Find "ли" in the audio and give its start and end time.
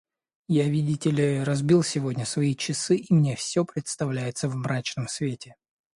1.11-1.43